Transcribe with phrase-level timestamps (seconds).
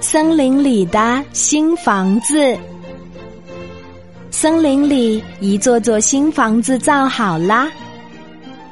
[0.00, 2.56] 森林里的新房子。
[4.30, 7.70] 森林里一座座新房子造好啦，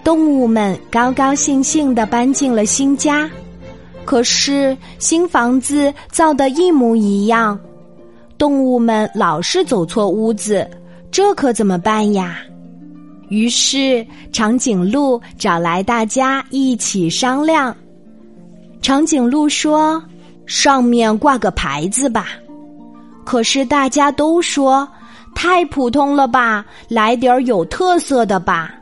[0.03, 3.31] 动物们高高兴兴的搬进了新家。
[4.05, 7.59] 可是新房子造的一模一样，
[8.37, 10.69] 动物们老是走错屋子，
[11.13, 12.39] 这可怎么办呀？
[13.29, 17.77] 于是长颈鹿找来大家一起商量。
[18.83, 20.03] 长颈鹿说
[20.51, 22.27] ：“上面挂个牌子吧。”
[23.25, 24.89] 可是大家都说
[25.33, 28.75] ：“太普通了吧，来点儿有特色的吧。”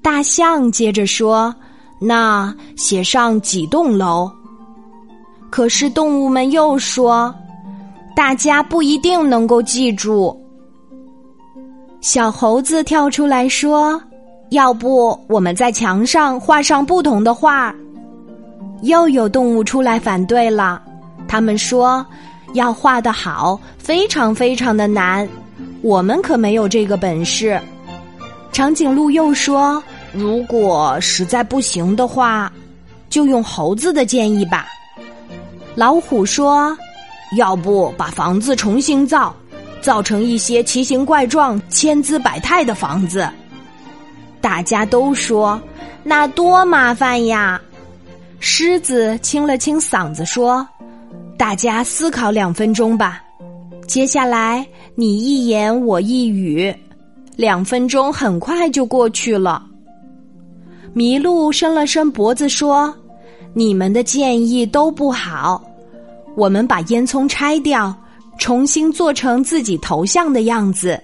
[0.00, 1.52] 大象接着说
[2.00, 4.30] ：“那写上几栋楼。”
[5.50, 7.34] 可是动物们又说
[8.14, 10.38] ：“大家不一定能够记住。”
[12.00, 14.00] 小猴子跳出来说
[14.50, 17.74] ：“要不我们在墙上画上不同的画？”
[18.82, 20.80] 又有动物出来反对了，
[21.28, 22.04] 他们说
[22.54, 25.28] ：“要画的好，非常非常的难，
[25.82, 27.60] 我们可没有这个本事。”
[28.52, 32.52] 长颈鹿又说：“如果实在不行的话，
[33.08, 34.66] 就用猴子的建议吧。”
[35.76, 36.76] 老虎说
[37.38, 39.34] ：“要不把房子重新造。”
[39.80, 43.26] 造成一些奇形怪状、千姿百态的房子，
[44.38, 45.58] 大家都说
[46.02, 47.58] 那多麻烦呀。
[48.42, 50.66] 狮子清了清嗓子说
[51.36, 53.22] ：“大家思考两分钟吧。”
[53.86, 56.74] 接下来你一言我一语，
[57.36, 59.64] 两分钟很快就过去了。
[60.94, 62.92] 麋鹿伸了伸脖子说
[63.52, 65.62] ：“你们的建议都不好，
[66.34, 67.94] 我们把烟囱拆掉。”
[68.38, 70.98] 重新做成自己头像的样子。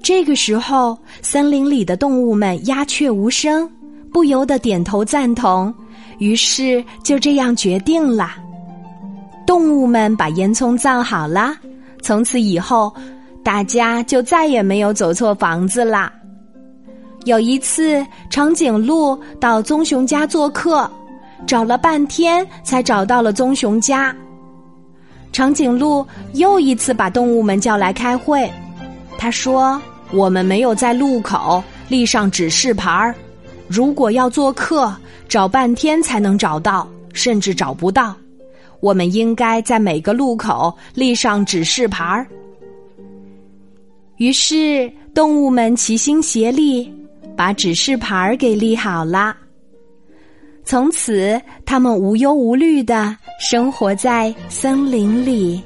[0.00, 3.68] 这个时候，森林里的动物们鸦雀无声，
[4.12, 5.74] 不由得点头赞同。
[6.18, 8.30] 于是就这样决定了。
[9.46, 11.56] 动物们把烟囱造好了，
[12.02, 12.92] 从此以后，
[13.42, 16.12] 大家就再也没有走错房子啦。
[17.24, 20.90] 有一次，长颈鹿到棕熊家做客，
[21.46, 24.14] 找了半天才找到了棕熊家。
[25.32, 28.50] 长颈鹿又一次把动物们叫来开会，
[29.18, 29.80] 他说
[30.12, 33.14] ：“我们没有在路口立上指示牌儿，
[33.68, 34.94] 如果要做客，
[35.28, 38.16] 找半天才能找到，甚至找不到。
[38.80, 42.26] 我们应该在每个路口立上指示牌儿。”
[44.16, 46.92] 于是，动物们齐心协力，
[47.36, 49.36] 把指示牌儿给立好了。
[50.64, 55.62] 从此，他们无忧无虑的生活在森林里。